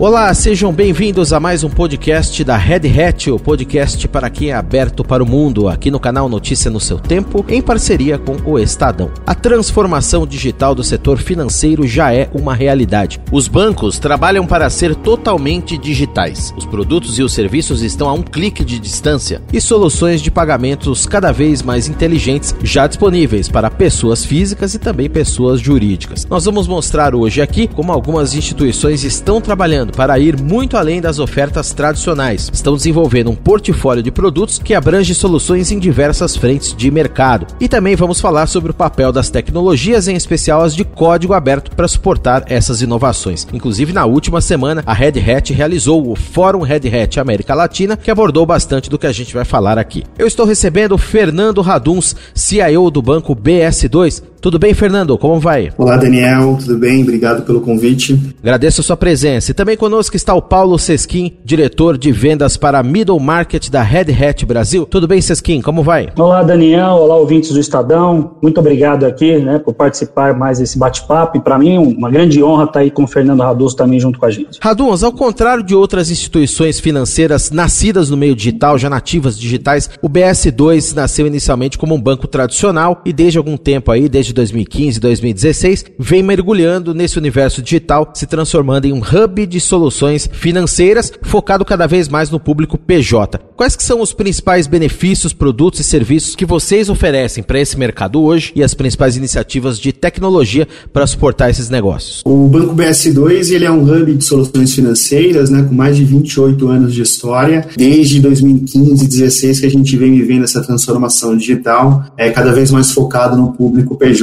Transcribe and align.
Olá, 0.00 0.32
sejam 0.32 0.72
bem-vindos 0.72 1.30
a 1.30 1.38
mais 1.38 1.62
um 1.62 1.68
podcast 1.68 2.42
da 2.42 2.56
Red 2.56 2.88
Hat, 2.88 3.30
o 3.30 3.38
podcast 3.38 4.08
para 4.08 4.30
quem 4.30 4.48
é 4.48 4.54
aberto 4.54 5.04
para 5.04 5.22
o 5.22 5.28
mundo, 5.28 5.68
aqui 5.68 5.90
no 5.90 6.00
canal 6.00 6.26
Notícia 6.26 6.70
no 6.70 6.80
seu 6.80 6.98
Tempo, 6.98 7.44
em 7.50 7.60
parceria 7.60 8.16
com 8.16 8.34
o 8.50 8.58
Estadão. 8.58 9.10
A 9.26 9.34
transformação 9.34 10.26
digital 10.26 10.74
do 10.74 10.82
setor 10.82 11.18
financeiro 11.18 11.86
já 11.86 12.14
é 12.14 12.30
uma 12.32 12.54
realidade. 12.54 13.20
Os 13.30 13.46
bancos 13.46 13.98
trabalham 13.98 14.46
para 14.46 14.70
ser 14.70 14.94
totalmente 14.94 15.76
digitais. 15.76 16.54
Os 16.56 16.64
produtos 16.64 17.18
e 17.18 17.22
os 17.22 17.34
serviços 17.34 17.82
estão 17.82 18.08
a 18.08 18.14
um 18.14 18.22
clique 18.22 18.64
de 18.64 18.78
distância 18.78 19.42
e 19.52 19.60
soluções 19.60 20.22
de 20.22 20.30
pagamentos 20.30 21.04
cada 21.04 21.30
vez 21.30 21.60
mais 21.60 21.88
inteligentes 21.88 22.56
já 22.64 22.86
disponíveis 22.86 23.50
para 23.50 23.70
pessoas 23.70 24.24
físicas 24.24 24.72
e 24.72 24.78
também 24.78 25.10
pessoas 25.10 25.60
jurídicas. 25.60 26.24
Nós 26.24 26.46
vamos 26.46 26.66
mostrar 26.66 27.14
hoje 27.14 27.42
aqui 27.42 27.68
como 27.68 27.92
algumas 27.92 28.34
instituições 28.34 29.04
estão 29.04 29.42
trabalhando 29.42 29.89
para 29.90 30.18
ir 30.18 30.40
muito 30.40 30.76
além 30.76 31.00
das 31.00 31.18
ofertas 31.18 31.72
tradicionais. 31.72 32.50
Estão 32.52 32.76
desenvolvendo 32.76 33.30
um 33.30 33.34
portfólio 33.34 34.02
de 34.02 34.10
produtos 34.10 34.58
que 34.58 34.74
abrange 34.74 35.14
soluções 35.14 35.70
em 35.70 35.78
diversas 35.78 36.36
frentes 36.36 36.74
de 36.74 36.90
mercado. 36.90 37.46
E 37.60 37.68
também 37.68 37.96
vamos 37.96 38.20
falar 38.20 38.46
sobre 38.46 38.70
o 38.70 38.74
papel 38.74 39.12
das 39.12 39.30
tecnologias, 39.30 40.08
em 40.08 40.14
especial 40.14 40.62
as 40.62 40.74
de 40.74 40.84
código 40.84 41.34
aberto, 41.34 41.74
para 41.74 41.88
suportar 41.88 42.44
essas 42.46 42.82
inovações. 42.82 43.46
Inclusive, 43.52 43.92
na 43.92 44.04
última 44.04 44.40
semana, 44.40 44.82
a 44.86 44.92
Red 44.92 45.18
Hat 45.18 45.52
realizou 45.52 46.10
o 46.10 46.16
Fórum 46.16 46.60
Red 46.60 46.88
Hat 46.88 47.18
América 47.18 47.54
Latina, 47.54 47.96
que 47.96 48.10
abordou 48.10 48.46
bastante 48.46 48.90
do 48.90 48.98
que 48.98 49.06
a 49.06 49.12
gente 49.12 49.34
vai 49.34 49.44
falar 49.44 49.78
aqui. 49.78 50.04
Eu 50.18 50.26
estou 50.26 50.46
recebendo 50.46 50.98
Fernando 50.98 51.60
Raduns, 51.60 52.14
CIO 52.34 52.90
do 52.90 53.02
banco 53.02 53.34
BS2. 53.34 54.29
Tudo 54.40 54.58
bem, 54.58 54.72
Fernando? 54.72 55.18
Como 55.18 55.38
vai? 55.38 55.70
Olá, 55.76 55.98
Daniel. 55.98 56.56
Tudo 56.58 56.78
bem? 56.78 57.02
Obrigado 57.02 57.42
pelo 57.42 57.60
convite. 57.60 58.18
Agradeço 58.42 58.80
a 58.80 58.84
sua 58.84 58.96
presença. 58.96 59.50
E 59.50 59.54
também 59.54 59.76
conosco 59.76 60.16
está 60.16 60.32
o 60.32 60.40
Paulo 60.40 60.78
Sesquim, 60.78 61.36
diretor 61.44 61.98
de 61.98 62.10
vendas 62.10 62.56
para 62.56 62.82
Middle 62.82 63.20
Market 63.20 63.68
da 63.68 63.82
Red 63.82 64.06
Hat 64.12 64.46
Brasil. 64.46 64.86
Tudo 64.86 65.06
bem, 65.06 65.20
Sesquim? 65.20 65.60
Como 65.60 65.82
vai? 65.82 66.08
Olá, 66.18 66.42
Daniel. 66.42 66.92
Olá, 66.92 67.16
ouvintes 67.16 67.52
do 67.52 67.60
Estadão. 67.60 68.36
Muito 68.40 68.58
obrigado 68.58 69.04
aqui 69.04 69.36
né, 69.38 69.58
por 69.58 69.74
participar 69.74 70.34
mais 70.34 70.58
desse 70.58 70.78
bate-papo. 70.78 71.36
E 71.36 71.40
para 71.42 71.58
mim, 71.58 71.76
uma 71.76 72.10
grande 72.10 72.42
honra 72.42 72.64
estar 72.64 72.80
aí 72.80 72.90
com 72.90 73.04
o 73.04 73.06
Fernando 73.06 73.42
Raduz 73.42 73.74
também 73.74 74.00
junto 74.00 74.18
com 74.18 74.24
a 74.24 74.30
gente. 74.30 74.58
Raduz, 74.62 75.02
ao 75.02 75.12
contrário 75.12 75.62
de 75.62 75.74
outras 75.74 76.10
instituições 76.10 76.80
financeiras 76.80 77.50
nascidas 77.50 78.08
no 78.08 78.16
meio 78.16 78.34
digital, 78.34 78.78
já 78.78 78.88
nativas 78.88 79.38
digitais, 79.38 79.90
o 80.00 80.08
BS2 80.08 80.94
nasceu 80.94 81.26
inicialmente 81.26 81.76
como 81.76 81.94
um 81.94 82.00
banco 82.00 82.26
tradicional 82.26 83.02
e 83.04 83.12
desde 83.12 83.36
algum 83.36 83.58
tempo 83.58 83.92
aí, 83.92 84.08
desde 84.08 84.29
2015 84.32 84.98
e 84.98 85.00
2016, 85.00 85.84
vem 85.98 86.22
mergulhando 86.22 86.94
nesse 86.94 87.18
universo 87.18 87.62
digital, 87.62 88.10
se 88.14 88.26
transformando 88.26 88.86
em 88.86 88.92
um 88.92 89.00
hub 89.00 89.46
de 89.46 89.60
soluções 89.60 90.28
financeiras 90.32 91.12
focado 91.22 91.64
cada 91.64 91.86
vez 91.86 92.08
mais 92.08 92.30
no 92.30 92.40
público 92.40 92.78
PJ. 92.78 93.38
Quais 93.56 93.76
que 93.76 93.82
são 93.82 94.00
os 94.00 94.12
principais 94.12 94.66
benefícios, 94.66 95.32
produtos 95.32 95.80
e 95.80 95.84
serviços 95.84 96.34
que 96.34 96.46
vocês 96.46 96.88
oferecem 96.88 97.42
para 97.42 97.60
esse 97.60 97.78
mercado 97.78 98.22
hoje 98.22 98.52
e 98.56 98.62
as 98.62 98.74
principais 98.74 99.16
iniciativas 99.16 99.78
de 99.78 99.92
tecnologia 99.92 100.66
para 100.92 101.06
suportar 101.06 101.50
esses 101.50 101.68
negócios? 101.68 102.22
O 102.24 102.48
Banco 102.48 102.74
BS2 102.74 103.50
ele 103.50 103.64
é 103.64 103.70
um 103.70 103.82
hub 103.82 104.14
de 104.14 104.24
soluções 104.24 104.74
financeiras, 104.74 105.50
né, 105.50 105.62
com 105.62 105.74
mais 105.74 105.96
de 105.96 106.04
28 106.04 106.68
anos 106.68 106.94
de 106.94 107.02
história. 107.02 107.66
Desde 107.76 108.20
2015 108.20 108.78
e 108.78 108.88
2016 108.88 109.60
que 109.60 109.66
a 109.66 109.70
gente 109.70 109.96
vem 109.96 110.12
vivendo 110.12 110.44
essa 110.44 110.62
transformação 110.62 111.36
digital, 111.36 112.04
é 112.16 112.30
cada 112.30 112.52
vez 112.52 112.70
mais 112.70 112.92
focado 112.92 113.36
no 113.36 113.52
público 113.52 113.96
PJ. 113.96 114.19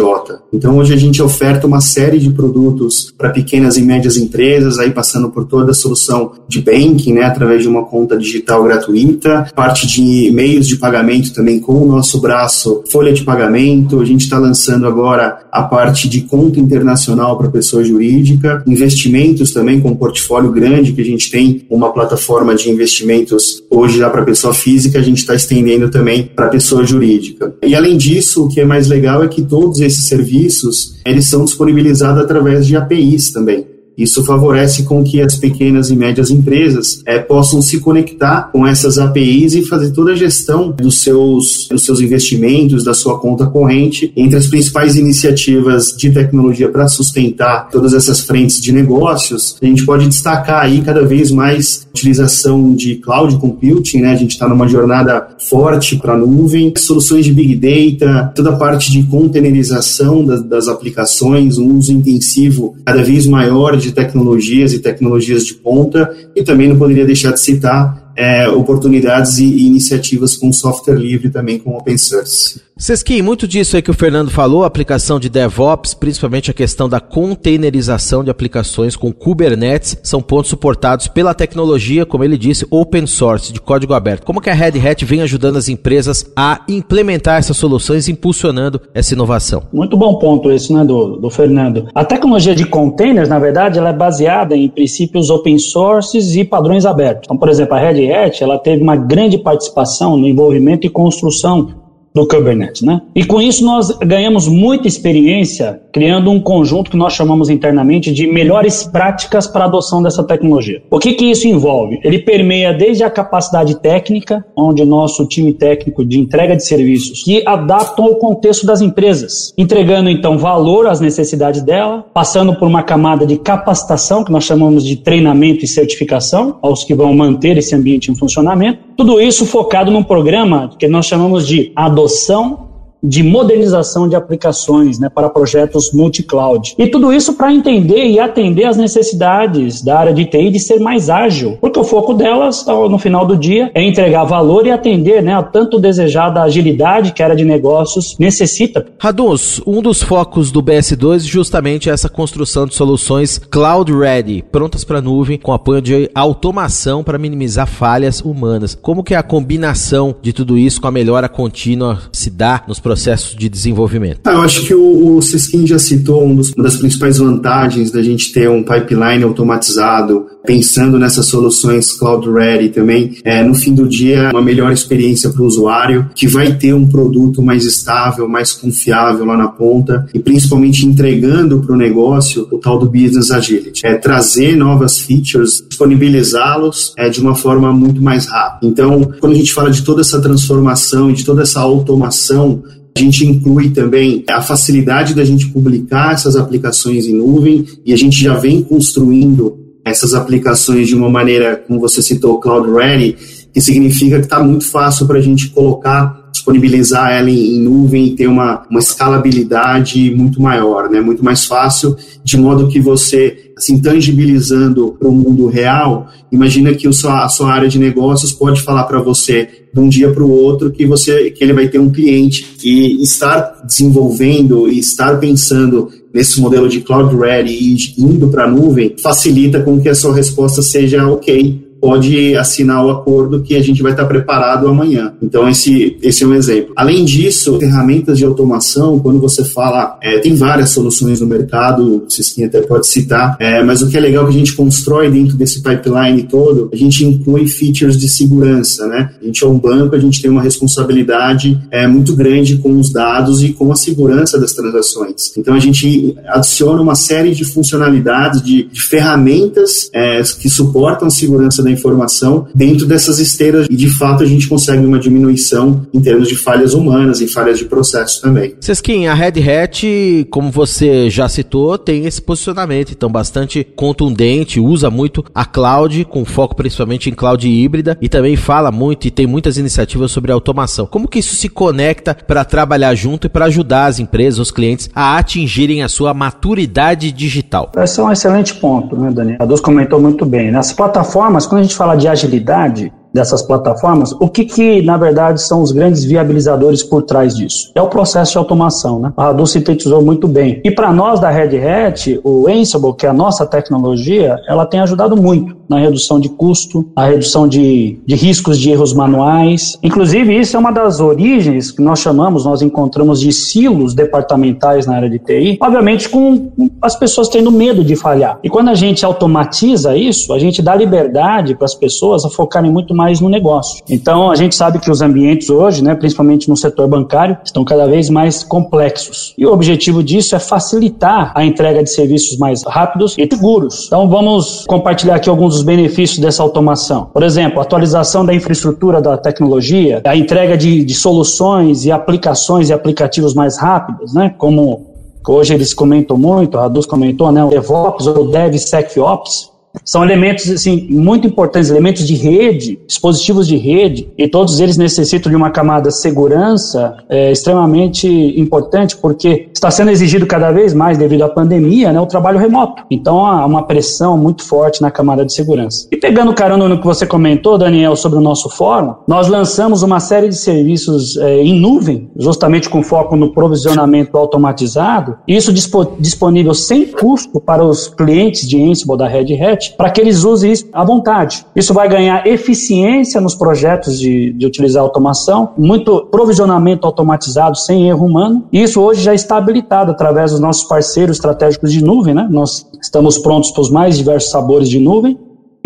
Então 0.53 0.77
hoje 0.77 0.93
a 0.93 0.97
gente 0.97 1.21
oferta 1.21 1.67
uma 1.67 1.81
série 1.81 2.19
de 2.19 2.29
produtos 2.29 3.13
para 3.17 3.29
pequenas 3.29 3.77
e 3.77 3.81
médias 3.81 4.17
empresas, 4.17 4.79
aí 4.79 4.91
passando 4.91 5.29
por 5.29 5.45
toda 5.45 5.71
a 5.71 5.73
solução 5.73 6.31
de 6.47 6.61
banking, 6.61 7.13
né, 7.13 7.23
através 7.23 7.61
de 7.61 7.67
uma 7.67 7.85
conta 7.85 8.17
digital 8.17 8.63
gratuita, 8.63 9.51
parte 9.55 9.87
de 9.87 10.31
meios 10.31 10.67
de 10.67 10.77
pagamento 10.77 11.33
também 11.33 11.59
com 11.59 11.73
o 11.73 11.87
nosso 11.87 12.19
braço 12.19 12.83
folha 12.91 13.13
de 13.13 13.23
pagamento. 13.23 13.99
A 13.99 14.05
gente 14.05 14.21
está 14.21 14.37
lançando 14.37 14.87
agora 14.87 15.39
a 15.51 15.63
parte 15.63 16.07
de 16.07 16.21
conta 16.21 16.59
internacional 16.59 17.37
para 17.37 17.49
pessoa 17.49 17.83
jurídica, 17.83 18.63
investimentos 18.67 19.51
também 19.51 19.79
com 19.79 19.89
um 19.89 19.95
portfólio 19.95 20.51
grande 20.51 20.93
que 20.93 21.01
a 21.01 21.05
gente 21.05 21.29
tem 21.29 21.65
uma 21.69 21.91
plataforma 21.91 22.55
de 22.55 22.69
investimentos 22.69 23.63
hoje 23.69 23.97
já 23.97 24.09
para 24.09 24.23
pessoa 24.23 24.53
física, 24.53 24.99
a 24.99 25.01
gente 25.01 25.19
está 25.19 25.35
estendendo 25.35 25.89
também 25.89 26.23
para 26.23 26.47
pessoa 26.47 26.85
jurídica. 26.85 27.55
E 27.63 27.75
além 27.75 27.97
disso, 27.97 28.45
o 28.45 28.49
que 28.49 28.59
é 28.59 28.65
mais 28.65 28.87
legal 28.87 29.23
é 29.23 29.27
que 29.27 29.41
todos 29.41 29.79
esses 29.87 30.07
serviços, 30.07 30.95
eles 31.05 31.25
são 31.25 31.43
disponibilizados 31.43 32.23
através 32.23 32.67
de 32.67 32.75
APIs 32.75 33.31
também. 33.31 33.65
Isso 33.97 34.23
favorece 34.23 34.83
com 34.83 35.03
que 35.03 35.19
as 35.19 35.35
pequenas 35.35 35.89
e 35.89 35.95
médias 35.95 36.29
empresas 36.29 37.01
é, 37.03 37.17
possam 37.17 37.63
se 37.63 37.79
conectar 37.79 38.51
com 38.51 38.65
essas 38.67 38.99
APIs 38.99 39.55
e 39.55 39.63
fazer 39.63 39.91
toda 39.91 40.11
a 40.11 40.15
gestão 40.15 40.69
dos 40.71 41.01
seus, 41.01 41.67
dos 41.67 41.83
seus 41.83 41.99
investimentos, 41.99 42.83
da 42.83 42.93
sua 42.93 43.17
conta 43.19 43.47
corrente. 43.47 44.13
Entre 44.15 44.37
as 44.37 44.45
principais 44.45 44.95
iniciativas 44.95 45.95
de 45.97 46.11
tecnologia 46.11 46.69
para 46.69 46.87
sustentar 46.87 47.69
todas 47.71 47.93
essas 47.95 48.19
frentes 48.19 48.61
de 48.61 48.71
negócios, 48.71 49.57
a 49.59 49.65
gente 49.65 49.83
pode 49.83 50.07
destacar 50.07 50.63
aí 50.63 50.81
cada 50.81 51.03
vez 51.03 51.31
mais 51.31 51.86
utilização 51.97 52.75
de 52.75 52.95
cloud 52.95 53.37
computing, 53.37 54.01
né? 54.01 54.11
A 54.11 54.15
gente 54.15 54.31
está 54.31 54.47
numa 54.47 54.67
jornada 54.67 55.27
forte 55.39 55.95
para 55.95 56.13
a 56.13 56.17
nuvem, 56.17 56.73
soluções 56.77 57.25
de 57.25 57.33
big 57.33 57.55
data, 57.55 58.31
toda 58.35 58.51
a 58.51 58.55
parte 58.55 58.91
de 58.91 59.03
containerização 59.03 60.23
das, 60.23 60.43
das 60.43 60.67
aplicações, 60.67 61.57
um 61.57 61.77
uso 61.77 61.91
intensivo 61.91 62.75
cada 62.85 63.03
vez 63.03 63.25
maior 63.25 63.75
de 63.75 63.91
tecnologias 63.91 64.73
e 64.73 64.79
tecnologias 64.79 65.45
de 65.45 65.55
ponta, 65.55 66.15
e 66.35 66.43
também 66.43 66.69
não 66.69 66.77
poderia 66.77 67.05
deixar 67.05 67.31
de 67.31 67.41
citar 67.41 68.11
é, 68.15 68.47
oportunidades 68.49 69.37
e, 69.37 69.45
e, 69.45 69.67
iniciativas 69.67 70.35
com 70.35 70.51
software 70.51 70.95
livre 70.95 71.29
também 71.29 71.59
com 71.59 71.75
open 71.75 71.97
source. 71.97 72.66
Sesquim, 72.79 73.23
muito 73.23 73.47
disso 73.47 73.75
aí 73.75 73.81
que 73.81 73.89
o 73.89 73.93
Fernando 73.93 74.29
falou, 74.29 74.63
a 74.63 74.67
aplicação 74.67 75.19
de 75.19 75.29
DevOps, 75.29 75.95
principalmente 75.95 76.51
a 76.51 76.53
questão 76.53 76.87
da 76.87 76.99
containerização 76.99 78.23
de 78.23 78.29
aplicações 78.29 78.95
com 78.95 79.11
Kubernetes, 79.11 79.97
são 80.03 80.21
pontos 80.21 80.51
suportados 80.51 81.07
pela 81.07 81.33
tecnologia, 81.33 82.05
como 82.05 82.23
ele 82.23 82.37
disse, 82.37 82.67
open 82.69 83.07
source, 83.07 83.51
de 83.51 83.59
código 83.59 83.95
aberto. 83.95 84.23
Como 84.23 84.39
que 84.39 84.51
a 84.51 84.53
Red 84.53 84.79
Hat 84.79 85.03
vem 85.03 85.23
ajudando 85.23 85.57
as 85.57 85.69
empresas 85.69 86.31
a 86.35 86.61
implementar 86.69 87.39
essas 87.39 87.57
soluções, 87.57 88.07
impulsionando 88.07 88.79
essa 88.93 89.15
inovação? 89.15 89.63
Muito 89.73 89.97
bom 89.97 90.19
ponto 90.19 90.51
esse, 90.51 90.71
né, 90.71 90.85
do, 90.85 91.17
do 91.17 91.31
Fernando. 91.31 91.87
A 91.95 92.05
tecnologia 92.05 92.53
de 92.53 92.67
containers, 92.67 93.27
na 93.27 93.39
verdade, 93.39 93.79
ela 93.79 93.89
é 93.89 93.93
baseada 93.93 94.55
em 94.55 94.69
princípios 94.69 95.31
open 95.31 95.57
sources 95.57 96.35
e 96.35 96.43
padrões 96.43 96.85
abertos. 96.85 97.23
Então, 97.23 97.37
por 97.37 97.49
exemplo, 97.49 97.73
a 97.73 97.79
Red 97.79 98.13
Hat, 98.13 98.43
ela 98.43 98.59
teve 98.59 98.83
uma 98.83 98.95
grande 98.95 99.39
participação 99.39 100.15
no 100.15 100.27
envolvimento 100.27 100.85
e 100.85 100.91
construção 100.91 101.86
do 102.13 102.27
Kubernetes, 102.27 102.81
né? 102.81 103.01
E 103.15 103.23
com 103.23 103.41
isso 103.41 103.63
nós 103.63 103.89
ganhamos 103.99 104.47
muita 104.47 104.87
experiência 104.87 105.81
criando 105.97 106.29
um 106.29 106.39
conjunto 106.39 106.91
que 106.91 106.95
nós 106.95 107.13
chamamos 107.13 107.49
internamente 107.49 108.13
de 108.13 108.27
melhores 108.27 108.83
práticas 108.83 109.47
para 109.47 109.63
a 109.63 109.67
adoção 109.67 110.03
dessa 110.03 110.23
tecnologia. 110.23 110.83
O 110.91 110.99
que 110.99 111.13
que 111.13 111.25
isso 111.25 111.47
envolve? 111.47 111.99
Ele 112.03 112.19
permeia 112.19 112.71
desde 112.71 113.03
a 113.03 113.09
capacidade 113.09 113.79
técnica, 113.79 114.45
onde 114.55 114.83
o 114.83 114.85
nosso 114.85 115.25
time 115.25 115.51
técnico 115.51 116.05
de 116.05 116.19
entrega 116.19 116.55
de 116.55 116.63
serviços 116.63 117.23
que 117.23 117.41
adaptam 117.47 118.05
ao 118.05 118.15
contexto 118.17 118.63
das 118.63 118.79
empresas, 118.79 119.51
entregando 119.57 120.07
então 120.07 120.37
valor 120.37 120.85
às 120.85 120.99
necessidades 120.99 121.63
dela, 121.63 122.05
passando 122.13 122.53
por 122.53 122.67
uma 122.67 122.83
camada 122.83 123.25
de 123.25 123.35
capacitação 123.35 124.23
que 124.23 124.31
nós 124.31 124.43
chamamos 124.43 124.85
de 124.85 124.97
treinamento 124.97 125.65
e 125.65 125.67
certificação 125.67 126.59
aos 126.61 126.83
que 126.83 126.93
vão 126.93 127.11
manter 127.11 127.57
esse 127.57 127.73
ambiente 127.73 128.11
em 128.11 128.15
funcionamento. 128.15 128.81
Tudo 128.95 129.19
isso 129.19 129.47
focado 129.47 129.89
num 129.89 130.03
programa 130.03 130.69
que 130.77 130.87
nós 130.87 131.07
chamamos 131.07 131.47
de 131.47 131.71
adoção 131.75 132.27
adoção 132.27 132.66
de 133.03 133.23
modernização 133.23 134.07
de 134.07 134.15
aplicações 134.15 134.99
né, 134.99 135.09
para 135.09 135.29
projetos 135.29 135.91
multi-cloud. 135.91 136.75
E 136.77 136.87
tudo 136.87 137.13
isso 137.13 137.33
para 137.33 137.53
entender 137.53 138.05
e 138.05 138.19
atender 138.19 138.65
às 138.65 138.77
necessidades 138.77 139.81
da 139.81 139.99
área 139.99 140.13
de 140.13 140.25
TI 140.25 140.49
de 140.49 140.59
ser 140.59 140.79
mais 140.79 141.09
ágil, 141.09 141.57
porque 141.59 141.79
o 141.79 141.83
foco 141.83 142.13
delas, 142.13 142.65
no 142.65 142.97
final 142.97 143.25
do 143.25 143.37
dia, 143.37 143.71
é 143.73 143.83
entregar 143.83 144.23
valor 144.23 144.65
e 144.65 144.71
atender 144.71 145.21
né, 145.21 145.33
a 145.33 145.43
tanto 145.43 145.79
desejada 145.79 146.41
agilidade 146.41 147.13
que 147.13 147.21
a 147.21 147.27
área 147.27 147.35
de 147.35 147.45
negócios 147.45 148.15
necessita. 148.19 148.85
Raduns, 148.99 149.61
um 149.65 149.81
dos 149.81 150.01
focos 150.01 150.51
do 150.51 150.61
BS2 150.61 151.15
é 151.15 151.19
justamente 151.19 151.89
essa 151.89 152.09
construção 152.09 152.65
de 152.65 152.73
soluções 152.73 153.37
cloud 153.37 153.91
ready, 153.93 154.43
prontas 154.51 154.83
para 154.83 155.01
nuvem, 155.01 155.37
com 155.37 155.53
apoio 155.53 155.81
de 155.81 156.09
automação 156.13 157.03
para 157.03 157.17
minimizar 157.17 157.67
falhas 157.67 158.21
humanas. 158.21 158.75
Como 158.75 159.03
que 159.03 159.15
a 159.15 159.23
combinação 159.23 160.15
de 160.21 160.33
tudo 160.33 160.57
isso 160.57 160.81
com 160.81 160.87
a 160.87 160.91
melhora 160.91 161.29
contínua 161.29 161.99
se 162.11 162.29
dá 162.29 162.63
nos 162.67 162.79
processos 162.87 163.35
de 163.35 163.49
desenvolvimento? 163.49 164.21
Ah, 164.23 164.31
eu 164.31 164.41
acho 164.41 164.65
que 164.65 164.73
o, 164.73 165.17
o 165.17 165.21
Siskin 165.21 165.67
já 165.67 165.77
citou 165.77 166.25
um 166.25 166.33
dos, 166.33 166.53
uma 166.53 166.63
das 166.63 166.77
principais 166.77 167.17
vantagens 167.17 167.91
da 167.91 168.01
gente 168.01 168.31
ter 168.31 168.49
um 168.49 168.63
pipeline 168.63 169.25
automatizado, 169.25 170.25
pensando 170.45 170.97
nessas 170.97 171.25
soluções 171.25 171.91
cloud 171.91 172.29
ready 172.31 172.69
também, 172.69 173.17
é, 173.25 173.43
no 173.43 173.53
fim 173.53 173.75
do 173.75 173.85
dia, 173.85 174.29
uma 174.31 174.41
melhor 174.41 174.71
experiência 174.71 175.29
para 175.29 175.41
o 175.41 175.45
usuário, 175.45 176.09
que 176.15 176.29
vai 176.29 176.53
ter 176.53 176.73
um 176.73 176.87
produto 176.87 177.41
mais 177.41 177.65
estável, 177.65 178.25
mais 178.29 178.53
confiável 178.53 179.25
lá 179.25 179.35
na 179.35 179.49
ponta 179.49 180.07
e 180.13 180.19
principalmente 180.19 180.85
entregando 180.85 181.59
para 181.59 181.75
o 181.75 181.77
negócio 181.77 182.47
o 182.49 182.57
tal 182.57 182.79
do 182.79 182.85
business 182.85 183.31
agility. 183.31 183.85
É 183.85 183.95
trazer 183.95 184.55
novas 184.55 184.97
features, 184.97 185.61
disponibilizá-los 185.67 186.93
é, 186.97 187.09
de 187.09 187.19
uma 187.19 187.35
forma 187.35 187.73
muito 187.73 188.01
mais 188.01 188.27
rápida. 188.27 188.71
Então, 188.71 189.11
quando 189.19 189.33
a 189.33 189.37
gente 189.37 189.53
fala 189.53 189.69
de 189.69 189.81
toda 189.81 189.99
essa 189.99 190.21
transformação 190.21 191.11
e 191.11 191.13
de 191.13 191.25
toda 191.25 191.41
essa 191.41 191.59
automação 191.59 192.63
a 192.97 192.99
gente 192.99 193.23
inclui 193.23 193.69
também 193.69 194.23
a 194.27 194.41
facilidade 194.41 195.13
da 195.13 195.23
gente 195.23 195.47
publicar 195.49 196.13
essas 196.13 196.35
aplicações 196.35 197.05
em 197.05 197.13
nuvem 197.13 197.63
e 197.85 197.93
a 197.93 197.95
gente 197.95 198.19
já 198.19 198.33
vem 198.33 198.63
construindo 198.63 199.55
essas 199.85 200.15
aplicações 200.15 200.87
de 200.87 200.95
uma 200.95 201.07
maneira, 201.07 201.63
como 201.67 201.79
você 201.79 202.01
citou, 202.01 202.39
cloud 202.39 202.69
ready, 202.71 203.15
que 203.53 203.61
significa 203.61 204.17
que 204.17 204.25
está 204.25 204.43
muito 204.43 204.65
fácil 204.65 205.05
para 205.05 205.19
a 205.19 205.21
gente 205.21 205.49
colocar 205.49 206.16
disponibilizar 206.47 207.11
ela 207.11 207.29
em, 207.29 207.55
em, 207.55 207.59
nuvem 207.59 208.07
e 208.07 208.15
ter 208.15 208.27
uma, 208.27 208.65
uma 208.69 208.79
escalabilidade 208.79 210.13
muito 210.15 210.41
maior, 210.41 210.89
né? 210.89 211.01
muito 211.01 211.23
mais 211.23 211.45
fácil, 211.45 211.95
de 212.23 212.37
modo 212.37 212.67
que 212.69 212.79
você, 212.79 213.51
assim, 213.57 213.79
tangibilizando 213.79 214.95
para 214.97 215.09
o 215.09 215.11
mundo 215.11 215.47
real, 215.47 216.07
imagina 216.31 216.73
que 216.73 216.91
sua, 216.93 217.25
a 217.25 217.29
sua 217.29 217.51
área 217.51 217.67
de 217.67 217.77
negócios 217.77 218.31
pode 218.31 218.61
falar 218.61 218.85
para 218.85 219.01
você 219.01 219.49
de 219.73 219.79
um 219.79 219.89
dia 219.89 220.11
para 220.11 220.23
o 220.23 220.31
outro 220.31 220.71
que 220.71 220.85
você 220.85 221.29
que 221.29 221.43
ele 221.43 221.53
vai 221.53 221.67
ter 221.67 221.77
um 221.79 221.91
cliente 221.91 222.55
e 222.63 223.01
estar 223.03 223.61
desenvolvendo 223.65 224.67
e 224.69 224.79
estar 224.79 225.19
pensando 225.19 225.89
nesse 226.13 226.39
modelo 226.39 226.69
de 226.69 226.79
cloud 226.79 227.15
ready 227.15 227.51
e 227.51 228.01
indo 228.01 228.29
para 228.29 228.45
a 228.45 228.49
nuvem 228.49 228.95
facilita 229.01 229.61
com 229.61 229.79
que 229.79 229.89
a 229.89 229.93
sua 229.93 230.15
resposta 230.15 230.61
seja 230.61 231.05
ok 231.07 231.66
pode 231.79 232.35
assinar 232.35 232.85
o 232.85 232.89
acordo 232.89 233.41
que 233.41 233.55
a 233.55 233.61
gente 233.61 233.81
vai 233.81 233.91
estar 233.91 234.05
preparado 234.05 234.67
amanhã. 234.67 235.13
Então, 235.21 235.47
esse, 235.47 235.97
esse 236.01 236.23
é 236.23 236.27
um 236.27 236.33
exemplo. 236.33 236.73
Além 236.75 237.05
disso, 237.05 237.59
ferramentas 237.59 238.17
de 238.17 238.25
automação, 238.25 238.99
quando 238.99 239.19
você 239.19 239.43
fala, 239.43 239.97
é, 240.01 240.19
tem 240.19 240.35
várias 240.35 240.71
soluções 240.71 241.21
no 241.21 241.27
mercado, 241.27 242.05
o 242.05 242.09
Cisquim 242.09 242.43
até 242.43 242.61
pode 242.61 242.87
citar, 242.87 243.37
é, 243.39 243.63
mas 243.63 243.81
o 243.81 243.89
que 243.89 243.97
é 243.97 243.99
legal 243.99 244.25
que 244.25 244.35
a 244.35 244.37
gente 244.37 244.53
constrói 244.53 245.09
dentro 245.09 245.35
desse 245.35 245.61
pipeline 245.61 246.23
todo, 246.23 246.69
a 246.71 246.75
gente 246.75 247.05
inclui 247.05 247.47
features 247.47 247.97
de 247.97 248.09
segurança, 248.09 248.87
né? 248.87 249.11
A 249.21 249.25
gente 249.25 249.43
é 249.43 249.47
um 249.47 249.57
banco, 249.57 249.95
a 249.95 249.99
gente 249.99 250.21
tem 250.21 250.29
uma 250.29 250.41
responsabilidade 250.41 251.59
é, 251.71 251.87
muito 251.87 252.15
grande 252.15 252.57
com 252.57 252.77
os 252.79 252.91
dados 252.91 253.43
e 253.43 253.53
com 253.53 253.71
a 253.71 253.75
segurança 253.75 254.39
das 254.39 254.53
transações. 254.53 255.35
Então, 255.37 255.53
a 255.53 255.59
gente 255.59 256.15
adiciona 256.27 256.81
uma 256.81 256.95
série 256.95 257.33
de 257.33 257.43
funcionalidades, 257.45 258.41
de, 258.41 258.63
de 258.63 258.81
ferramentas 258.81 259.89
é, 259.93 260.21
que 260.39 260.49
suportam 260.49 261.09
segurança 261.09 261.63
da 261.67 261.71
informação 261.71 262.47
dentro 262.55 262.85
dessas 262.85 263.19
esteiras 263.19 263.67
e 263.69 263.75
de 263.75 263.89
fato 263.89 264.23
a 264.23 264.25
gente 264.25 264.47
consegue 264.47 264.85
uma 264.85 264.99
diminuição 264.99 265.85
em 265.93 265.99
termos 265.99 266.27
de 266.27 266.35
falhas 266.35 266.73
humanas 266.73 267.21
e 267.21 267.27
falhas 267.27 267.59
de 267.59 267.65
processo 267.65 268.21
também. 268.21 268.55
Sesquim, 268.59 269.07
a 269.07 269.13
Red 269.13 269.41
Hat, 269.41 270.27
como 270.31 270.49
você 270.49 271.09
já 271.09 271.27
citou, 271.27 271.77
tem 271.77 272.05
esse 272.05 272.21
posicionamento 272.21 272.91
então 272.91 273.11
bastante 273.11 273.63
contundente, 273.75 274.59
usa 274.59 274.89
muito 274.89 275.23
a 275.35 275.45
cloud 275.45 276.05
com 276.05 276.23
foco 276.25 276.55
principalmente 276.55 277.09
em 277.09 277.13
cloud 277.13 277.47
híbrida 277.47 277.97
e 278.01 278.07
também 278.07 278.35
fala 278.35 278.71
muito 278.71 279.07
e 279.07 279.11
tem 279.11 279.27
muitas 279.27 279.57
iniciativas 279.57 280.11
sobre 280.11 280.31
automação. 280.31 280.85
Como 280.85 281.07
que 281.07 281.19
isso 281.19 281.35
se 281.35 281.49
conecta 281.49 282.15
para 282.15 282.45
trabalhar 282.45 282.95
junto 282.95 283.27
e 283.27 283.29
para 283.29 283.45
ajudar 283.45 283.87
as 283.87 283.99
empresas, 283.99 284.39
os 284.39 284.51
clientes 284.51 284.89
a 284.95 285.17
atingirem 285.17 285.83
a 285.83 285.89
sua 285.89 286.13
maturidade 286.13 287.11
digital? 287.11 287.71
Esse 287.77 287.99
é 287.99 288.03
um 288.03 288.11
excelente 288.11 288.55
ponto, 288.55 288.95
né, 288.95 289.11
Daniel? 289.11 289.37
A 289.39 289.45
Dos 289.45 289.59
comentou 289.59 289.99
muito 289.99 290.25
bem. 290.25 290.51
Nas 290.51 290.71
plataformas, 290.71 291.45
quando 291.57 291.61
a 291.61 291.63
gente 291.63 291.75
fala 291.75 291.95
de 291.95 292.07
agilidade, 292.07 292.93
dessas 293.17 293.41
plataformas, 293.41 294.11
o 294.13 294.29
que, 294.29 294.45
que, 294.45 294.81
na 294.83 294.95
verdade, 294.95 295.41
são 295.41 295.61
os 295.61 295.71
grandes 295.71 296.03
viabilizadores 296.03 296.83
por 296.83 297.01
trás 297.01 297.35
disso? 297.35 297.71
É 297.73 297.81
o 297.81 297.87
processo 297.87 298.33
de 298.33 298.37
automação, 298.37 298.99
né? 298.99 299.11
A 299.17 299.25
Radu 299.25 299.45
sintetizou 299.47 300.01
muito 300.01 300.27
bem. 300.27 300.61
E 300.63 300.69
para 300.69 300.93
nós 300.93 301.19
da 301.19 301.29
Red 301.29 301.57
Hat, 301.57 302.19
o 302.23 302.47
Ansible, 302.47 302.93
que 302.93 303.05
é 303.05 303.09
a 303.09 303.13
nossa 303.13 303.45
tecnologia, 303.45 304.37
ela 304.47 304.65
tem 304.65 304.79
ajudado 304.79 305.17
muito 305.17 305.57
na 305.67 305.79
redução 305.79 306.19
de 306.19 306.29
custo, 306.29 306.85
na 306.95 307.05
redução 307.05 307.47
de, 307.47 307.99
de 308.05 308.15
riscos 308.15 308.57
de 308.57 308.71
erros 308.71 308.93
manuais. 308.93 309.77
Inclusive, 309.83 310.37
isso 310.37 310.55
é 310.55 310.59
uma 310.59 310.71
das 310.71 310.99
origens 310.99 311.71
que 311.71 311.81
nós 311.81 311.99
chamamos, 311.99 312.45
nós 312.45 312.61
encontramos 312.61 313.19
de 313.19 313.31
silos 313.31 313.93
departamentais 313.93 314.85
na 314.85 314.95
área 314.95 315.09
de 315.09 315.19
TI, 315.19 315.57
obviamente 315.61 316.07
com 316.07 316.51
as 316.81 316.95
pessoas 316.95 317.27
tendo 317.27 317.51
medo 317.51 317.83
de 317.83 317.95
falhar. 317.95 318.39
E 318.43 318.49
quando 318.49 318.69
a 318.69 318.75
gente 318.75 319.05
automatiza 319.05 319.97
isso, 319.97 320.33
a 320.33 320.39
gente 320.39 320.61
dá 320.61 320.75
liberdade 320.75 321.55
para 321.55 321.65
as 321.65 321.75
pessoas 321.75 322.23
a 322.23 322.29
focarem 322.29 322.71
muito 322.71 322.93
mais 322.93 323.06
no 323.21 323.29
negócio. 323.29 323.81
Então, 323.89 324.29
a 324.29 324.35
gente 324.35 324.55
sabe 324.55 324.79
que 324.79 324.91
os 324.91 325.01
ambientes 325.01 325.49
hoje, 325.49 325.83
né, 325.83 325.95
principalmente 325.95 326.49
no 326.49 326.55
setor 326.55 326.87
bancário, 326.87 327.37
estão 327.43 327.63
cada 327.63 327.87
vez 327.87 328.09
mais 328.09 328.43
complexos. 328.43 329.33
E 329.37 329.45
o 329.45 329.53
objetivo 329.53 330.03
disso 330.03 330.35
é 330.35 330.39
facilitar 330.39 331.31
a 331.35 331.45
entrega 331.45 331.83
de 331.83 331.89
serviços 331.89 332.37
mais 332.37 332.63
rápidos 332.63 333.15
e 333.17 333.27
seguros. 333.27 333.85
Então, 333.87 334.07
vamos 334.09 334.65
compartilhar 334.67 335.15
aqui 335.15 335.29
alguns 335.29 335.55
dos 335.55 335.63
benefícios 335.63 336.19
dessa 336.19 336.43
automação. 336.43 337.09
Por 337.13 337.23
exemplo, 337.23 337.61
atualização 337.61 338.25
da 338.25 338.33
infraestrutura 338.33 339.01
da 339.01 339.17
tecnologia, 339.17 340.01
a 340.05 340.15
entrega 340.15 340.57
de, 340.57 340.83
de 340.83 340.93
soluções 340.93 341.85
e 341.85 341.91
aplicações 341.91 342.69
e 342.69 342.73
aplicativos 342.73 343.33
mais 343.33 343.57
rápidos, 343.57 344.13
né, 344.13 344.33
como 344.37 344.87
hoje 345.27 345.53
eles 345.53 345.73
comentam 345.73 346.17
muito, 346.17 346.57
a 346.57 346.61
Raduz 346.61 346.85
comentou, 346.85 347.31
né, 347.31 347.43
o 347.43 347.49
DevOps 347.49 348.07
ou 348.07 348.29
DevSecOps, 348.29 349.51
são 349.83 350.03
elementos 350.03 350.49
assim 350.49 350.87
muito 350.89 351.27
importantes, 351.27 351.69
elementos 351.69 352.05
de 352.05 352.15
rede, 352.15 352.79
dispositivos 352.87 353.47
de 353.47 353.57
rede, 353.57 354.09
e 354.17 354.27
todos 354.27 354.59
eles 354.59 354.77
necessitam 354.77 355.29
de 355.29 355.35
uma 355.35 355.49
camada 355.49 355.89
de 355.89 355.97
segurança 355.97 356.97
é, 357.09 357.31
extremamente 357.31 358.07
importante, 358.39 358.97
porque 358.97 359.49
está 359.53 359.71
sendo 359.71 359.91
exigido 359.91 360.25
cada 360.25 360.51
vez 360.51 360.73
mais 360.73 360.97
devido 360.97 361.23
à 361.23 361.29
pandemia, 361.29 361.91
né, 361.91 361.99
o 361.99 362.05
trabalho 362.05 362.39
remoto. 362.39 362.83
Então 362.89 363.25
há 363.25 363.45
uma 363.45 363.63
pressão 363.63 364.17
muito 364.17 364.43
forte 364.43 364.81
na 364.81 364.91
camada 364.91 365.25
de 365.25 365.33
segurança. 365.33 365.87
E 365.91 365.97
pegando 365.97 366.33
carona 366.33 366.67
no 366.67 366.79
que 366.79 366.85
você 366.85 367.05
comentou, 367.05 367.57
Daniel, 367.57 367.95
sobre 367.95 368.17
o 368.17 368.21
nosso 368.21 368.49
fórum, 368.49 368.95
nós 369.07 369.27
lançamos 369.27 369.83
uma 369.83 369.99
série 369.99 370.29
de 370.29 370.35
serviços 370.35 371.17
é, 371.17 371.41
em 371.41 371.59
nuvem, 371.59 372.09
justamente 372.17 372.69
com 372.69 372.83
foco 372.83 373.15
no 373.15 373.33
provisionamento 373.33 374.17
automatizado, 374.17 375.17
isso 375.27 375.53
disponível 375.53 376.53
sem 376.53 376.85
custo 376.85 377.39
para 377.39 377.63
os 377.63 377.87
clientes 377.87 378.47
de 378.47 378.61
Ansible 378.61 378.97
da 378.97 379.07
Red 379.07 379.33
Hat 379.41 379.66
para 379.69 379.89
que 379.89 380.01
eles 380.01 380.23
usem 380.23 380.51
isso 380.51 380.67
à 380.71 380.83
vontade. 380.83 381.45
Isso 381.55 381.73
vai 381.73 381.87
ganhar 381.87 382.25
eficiência 382.27 383.19
nos 383.21 383.35
projetos 383.35 383.99
de, 383.99 384.33
de 384.33 384.45
utilizar 384.45 384.83
automação, 384.83 385.53
muito 385.57 386.05
provisionamento 386.11 386.85
automatizado 386.85 387.57
sem 387.57 387.87
erro 387.87 388.05
humano. 388.05 388.45
E 388.51 388.61
isso 388.61 388.81
hoje 388.81 389.01
já 389.01 389.13
está 389.13 389.37
habilitado 389.37 389.91
através 389.91 390.31
dos 390.31 390.39
nossos 390.39 390.63
parceiros 390.65 391.17
estratégicos 391.17 391.71
de 391.71 391.83
nuvem, 391.83 392.13
né? 392.13 392.27
Nós 392.29 392.67
estamos 392.81 393.17
prontos 393.17 393.51
para 393.51 393.61
os 393.61 393.71
mais 393.71 393.97
diversos 393.97 394.31
sabores 394.31 394.69
de 394.69 394.79
nuvem 394.79 395.17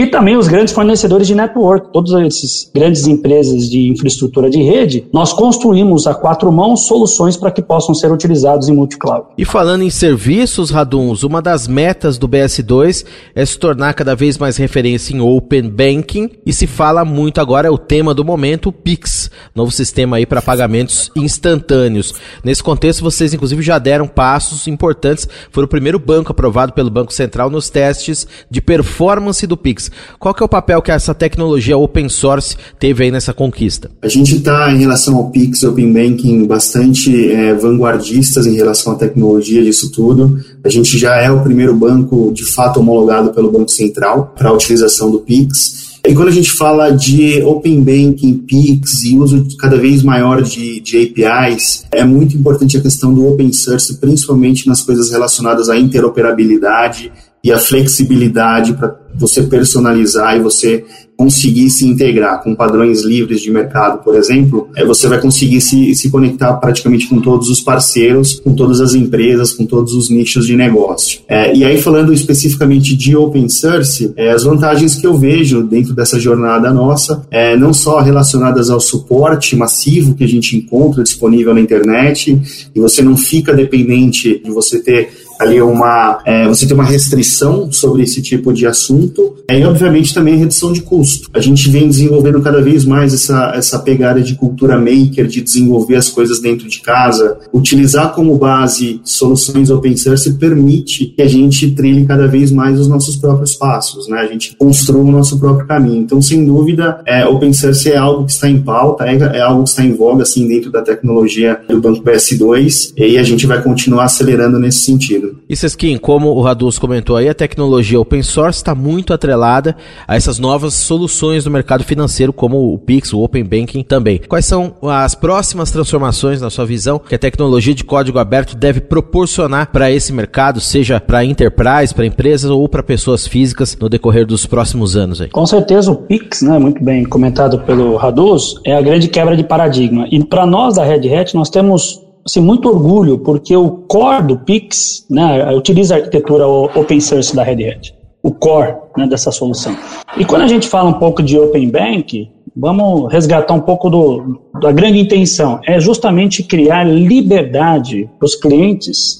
e 0.02 0.08
também 0.08 0.36
os 0.36 0.48
grandes 0.48 0.74
fornecedores 0.74 1.28
de 1.28 1.36
network, 1.36 1.94
todas 1.94 2.12
essas 2.14 2.72
grandes 2.74 3.06
empresas 3.06 3.70
de 3.70 3.88
infraestrutura 3.88 4.50
de 4.50 4.60
rede, 4.60 5.06
nós 5.14 5.32
construímos 5.32 6.08
a 6.08 6.16
quatro 6.16 6.52
mãos 6.52 6.88
soluções 6.88 7.38
para 7.38 7.52
que 7.52 7.62
possam 7.62 7.94
ser 7.94 8.12
utilizados 8.12 8.68
em 8.68 8.74
multi-cloud. 8.74 9.28
E 9.38 9.46
falando 9.46 9.84
em 9.84 9.92
serviços, 9.92 10.72
Raduns, 10.72 11.22
uma 11.22 11.40
das 11.40 11.68
metas 11.68 12.18
do 12.18 12.28
BS2 12.28 13.06
é 13.36 13.46
se 13.46 13.60
tornar 13.60 13.94
cada 13.94 14.16
vez 14.16 14.40
mais 14.40 14.58
referência 14.58 15.14
em 15.14 15.22
Open 15.22 15.70
Banking 15.70 16.32
e 16.44 16.52
se 16.52 16.66
fala 16.66 17.06
muito 17.06 17.40
agora, 17.40 17.68
é 17.68 17.72
o 17.72 17.78
tema 17.78 18.12
do 18.12 18.26
momento, 18.26 18.70
o 18.70 18.74
Pix, 18.74 19.30
novo 19.54 19.70
sistema 19.70 20.18
aí 20.18 20.26
para 20.26 20.42
pagamentos 20.42 21.12
instantâneos. 21.16 22.16
Nesse 22.44 22.64
contexto, 22.64 23.04
vocês 23.04 23.36
inclusive 23.36 23.62
já 23.62 23.78
deram 23.78 24.08
passos 24.08 24.66
importantes, 24.68 25.28
foi 25.52 25.64
o 25.64 25.68
primeiro 25.68 26.00
banco 26.00 26.32
aprovado 26.32 26.74
pelo 26.74 26.90
Banco 26.90 27.14
Central 27.14 27.52
nos 27.52 27.70
testes 27.70 28.26
de 28.50 28.60
performance 28.60 29.46
do 29.46 29.56
Pix. 29.56 29.91
Qual 30.20 30.34
que 30.34 30.42
é 30.42 30.46
o 30.46 30.50
papel 30.50 30.82
que 30.82 30.92
essa 30.92 31.14
tecnologia 31.14 31.78
open 31.78 32.10
source 32.10 32.56
teve 32.80 33.04
aí 33.04 33.12
nessa 33.12 33.34
conquista? 33.34 33.90
A 34.02 34.08
gente 34.08 34.36
está, 34.36 34.72
em 34.72 34.80
relação 34.80 35.16
ao 35.16 35.30
Pix, 35.30 35.64
Open 35.64 35.92
Banking, 35.92 36.46
bastante 36.46 37.32
é, 37.32 37.54
vanguardistas 37.54 38.46
em 38.46 38.56
relação 38.56 38.94
à 38.94 38.96
tecnologia 38.96 39.64
disso 39.64 39.92
tudo. 39.92 40.40
A 40.64 40.70
gente 40.70 40.98
já 40.98 41.16
é 41.16 41.30
o 41.32 41.42
primeiro 41.42 41.76
banco, 41.76 42.32
de 42.34 42.46
fato, 42.46 42.80
homologado 42.80 43.32
pelo 43.32 43.52
Banco 43.52 43.70
Central 43.70 44.34
para 44.38 44.50
a 44.50 44.54
utilização 44.54 45.12
do 45.12 45.20
Pix. 45.20 45.92
E 46.08 46.16
quando 46.16 46.30
a 46.30 46.32
gente 46.32 46.52
fala 46.52 46.90
de 46.90 47.44
Open 47.44 47.84
Banking, 47.84 48.40
PIX 48.40 49.04
e 49.04 49.18
uso 49.20 49.46
cada 49.58 49.78
vez 49.78 50.02
maior 50.02 50.42
de, 50.42 50.80
de 50.80 50.98
APIs, 50.98 51.86
é 51.92 52.04
muito 52.04 52.36
importante 52.36 52.76
a 52.76 52.82
questão 52.82 53.14
do 53.14 53.28
open 53.28 53.54
source, 53.54 54.00
principalmente 54.00 54.68
nas 54.68 54.82
coisas 54.82 55.12
relacionadas 55.12 55.70
à 55.70 55.78
interoperabilidade 55.78 57.12
e 57.44 57.52
a 57.52 57.60
flexibilidade 57.60 58.74
para 58.74 58.90
você 59.16 59.44
personalizar 59.44 60.38
e 60.38 60.42
você 60.42 60.84
conseguir 61.22 61.70
se 61.70 61.88
integrar 61.88 62.42
com 62.42 62.56
padrões 62.56 63.04
livres 63.04 63.42
de 63.42 63.52
mercado, 63.52 64.04
por 64.04 64.16
exemplo, 64.16 64.70
é, 64.76 64.84
você 64.84 65.08
vai 65.08 65.22
conseguir 65.22 65.62
se, 65.62 65.94
se 65.94 66.10
conectar 66.10 66.52
praticamente 66.54 67.08
com 67.08 67.22
todos 67.22 67.48
os 67.48 67.62
parceiros, 67.62 68.40
com 68.40 68.56
todas 68.56 68.82
as 68.82 68.96
empresas, 68.96 69.54
com 69.54 69.64
todos 69.64 69.94
os 69.94 70.10
nichos 70.10 70.48
de 70.48 70.56
negócio. 70.56 71.20
É, 71.28 71.56
e 71.56 71.64
aí, 71.64 71.80
falando 71.80 72.12
especificamente 72.12 72.96
de 72.96 73.16
open 73.16 73.48
source, 73.50 74.12
é, 74.16 74.32
as 74.32 74.44
vantagens 74.44 74.96
que 74.96 75.06
eu 75.06 75.16
vejo 75.16 75.62
dentro 75.62 75.94
dessa 75.94 76.20
jornada 76.20 76.74
nossa, 76.74 77.24
é, 77.30 77.56
não 77.56 77.72
só 77.72 78.00
relacionadas 78.00 78.72
ao 78.72 78.80
suporte 78.80 79.56
massivo 79.56 80.16
que 80.16 80.24
a 80.24 80.28
gente 80.28 80.58
encontra 80.58 81.04
disponível 81.04 81.54
na 81.54 81.62
internet, 81.62 82.36
e 82.74 82.80
você 82.80 83.04
não 83.04 83.16
fica 83.16 83.54
dependente 83.54 84.42
de 84.44 84.50
você 84.50 84.80
ter 84.80 85.21
ali 85.42 85.62
uma 85.62 86.20
é, 86.26 86.48
você 86.48 86.66
tem 86.66 86.76
uma 86.76 86.84
restrição 86.84 87.72
sobre 87.72 88.04
esse 88.04 88.22
tipo 88.22 88.54
de 88.54 88.66
assunto. 88.66 89.36
É, 89.50 89.60
e 89.60 89.66
obviamente 89.66 90.14
também 90.14 90.36
a 90.36 90.38
redução 90.38 90.72
de 90.72 90.82
custo. 90.82 91.30
A 91.34 91.40
gente 91.40 91.70
vem 91.70 91.88
desenvolvendo 91.88 92.42
cada 92.42 92.62
vez 92.62 92.86
mais 92.86 93.14
essa, 93.14 93.54
essa 93.56 93.80
pegada 93.80 94.22
de 94.22 94.36
cultura 94.36 94.78
maker 94.78 95.28
de 95.28 95.42
desenvolver 95.42 95.96
as 95.96 96.10
coisas 96.10 96.40
dentro 96.40 96.68
de 96.68 96.82
casa. 96.82 97.40
Utilizar 97.54 98.14
como 98.14 98.38
base 98.38 99.02
soluções 99.04 99.70
open 99.70 99.98
source 99.98 100.32
permite 100.34 101.08
que 101.08 101.22
a 101.22 101.28
gente 101.28 101.72
trilhe 101.72 102.06
cada 102.06 102.28
vez 102.28 102.52
mais 102.52 102.80
os 102.80 102.88
nossos 102.88 103.16
próprios 103.16 103.56
passos 103.56 104.08
né? 104.08 104.20
A 104.20 104.28
gente 104.28 104.56
construa 104.56 105.04
o 105.04 105.12
nosso 105.12 105.40
próprio 105.40 105.66
caminho. 105.66 106.02
Então 106.02 106.22
sem 106.22 106.46
dúvida 106.46 107.02
é, 107.06 107.26
open 107.26 107.54
source 107.54 107.90
é 107.90 107.98
algo 107.98 108.26
que 108.26 108.32
está 108.32 108.50
em 108.50 108.62
pauta 108.62 109.06
é, 109.06 109.38
é 109.38 109.42
algo 109.42 109.64
que 109.64 109.70
está 109.70 109.84
em 109.84 109.94
voga 109.94 110.24
assim 110.24 110.48
dentro 110.48 110.72
da 110.72 110.82
tecnologia 110.82 111.60
do 111.68 111.82
banco 111.82 112.04
PS2 112.04 112.94
e 112.98 113.18
a 113.18 113.24
gente 113.24 113.48
vai 113.48 113.62
continuar 113.62 114.06
acelerando 114.06 114.60
nesse 114.60 114.80
sentido 114.80 115.31
e 115.50 115.56
Seskin, 115.56 115.98
como 115.98 116.30
o 116.30 116.42
Radus 116.42 116.80
comentou 116.80 117.18
aí, 117.18 117.28
a 117.28 117.34
tecnologia 117.34 118.00
open 118.00 118.24
source 118.24 118.60
está 118.60 118.74
muito 118.74 119.14
atrelada 119.14 119.76
a 120.08 120.16
essas 120.16 120.40
novas 120.40 120.74
soluções 120.74 121.44
do 121.44 121.52
mercado 121.52 121.84
financeiro, 121.84 122.32
como 122.32 122.74
o 122.74 122.78
Pix, 122.78 123.14
o 123.14 123.22
Open 123.22 123.44
Banking 123.44 123.84
também. 123.84 124.20
Quais 124.28 124.46
são 124.46 124.76
as 124.84 125.16
próximas 125.16 125.72
transformações, 125.72 126.42
na 126.42 126.50
sua 126.50 126.66
visão, 126.66 127.00
que 127.00 127.16
a 127.16 127.20
tecnologia 127.20 127.74
de 127.74 127.84
código 127.84 128.20
aberto 128.20 128.56
deve 128.56 128.82
proporcionar 128.82 129.72
para 129.72 129.92
esse 129.92 130.14
mercado, 130.14 130.60
seja 130.60 131.00
para 131.00 131.26
enterprise, 131.26 131.94
para 131.94 132.06
empresas 132.06 132.50
ou 132.50 132.68
para 132.68 132.84
pessoas 132.84 133.28
físicas 133.28 133.78
no 133.80 133.90
decorrer 133.90 134.26
dos 134.26 134.46
próximos 134.46 134.96
anos? 134.96 135.22
Aí? 135.22 135.30
Com 135.30 135.46
certeza 135.46 135.92
o 135.92 135.96
Pix, 135.96 136.42
né, 136.42 136.58
muito 136.58 136.84
bem 136.84 137.04
comentado 137.04 137.60
pelo 137.60 137.96
Radus, 137.96 138.60
é 138.66 138.76
a 138.76 138.82
grande 138.82 139.08
quebra 139.08 139.36
de 139.36 139.44
paradigma. 139.44 140.08
E 140.12 140.24
para 140.24 140.46
nós 140.46 140.76
da 140.76 140.84
Red 140.84 141.14
Hat, 141.14 141.36
nós 141.36 141.50
temos 141.50 142.02
assim, 142.26 142.42
muito 142.42 142.70
orgulho, 142.70 143.18
porque 143.20 143.56
o 143.56 143.70
core 143.70 144.28
do 144.28 144.38
Pix 144.38 145.06
né, 145.10 145.54
utiliza 145.54 145.96
a 145.96 145.98
arquitetura 145.98 146.48
open 146.48 147.00
source 147.00 147.36
da 147.36 147.44
Red 147.44 147.70
Hat, 147.70 147.96
o 148.22 148.32
core 148.32 148.76
né, 148.98 149.08
dessa 149.08 149.32
solução. 149.32 149.76
E 150.18 150.26
quando 150.26 150.44
a 150.44 150.48
gente 150.48 150.68
fala 150.68 150.90
um 150.90 151.00
pouco 151.00 151.24
de 151.24 151.38
Open 151.40 151.70
Bank, 151.70 152.30
vamos 152.56 153.12
resgatar 153.12 153.54
um 153.54 153.62
pouco 153.62 153.90
do, 153.90 154.42
da 154.62 154.72
grande 154.72 155.00
intenção, 155.00 155.60
é 155.66 155.80
justamente 155.80 156.44
criar 156.44 156.84
liberdade 156.84 158.10
para 158.20 158.26
os 158.26 158.36
clientes 158.36 159.20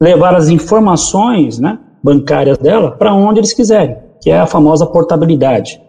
levar 0.00 0.34
as 0.34 0.48
informações 0.48 1.58
né, 1.58 1.78
bancárias 2.02 2.58
dela 2.58 2.92
para 2.92 3.14
onde 3.14 3.40
eles 3.40 3.52
quiserem, 3.52 3.96
que 4.22 4.30
é 4.30 4.38
a 4.38 4.46
famosa 4.46 4.86
portabilidade 4.86 5.80